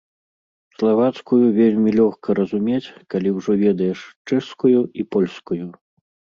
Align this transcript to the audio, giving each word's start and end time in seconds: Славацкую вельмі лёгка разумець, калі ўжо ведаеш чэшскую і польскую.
Славацкую 0.77 1.45
вельмі 1.59 1.89
лёгка 1.99 2.37
разумець, 2.41 2.93
калі 3.17 3.29
ўжо 3.37 3.51
ведаеш 3.67 3.99
чэшскую 4.27 4.77
і 4.77 5.01
польскую. 5.17 5.65